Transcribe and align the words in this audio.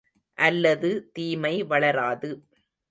அல்லது 0.37 0.91
தீமை 1.13 1.55
வளராது. 1.63 2.31